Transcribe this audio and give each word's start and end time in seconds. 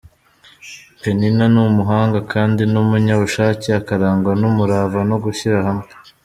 Penina 1.01 1.45
ni 1.53 1.59
umuhanga 1.67 2.19
kandi 2.33 2.61
n'umunyabushake, 2.71 3.69
akarangwa 3.79 4.31
n'umurava 4.41 4.99
no 5.09 5.17
gushyira 5.23 5.57
hamwe. 5.67 5.89